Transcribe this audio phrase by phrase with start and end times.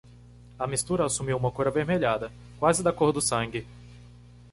[0.57, 2.31] A mistura assumiu uma cor avermelhada?
[2.57, 3.67] quase da cor do sangue.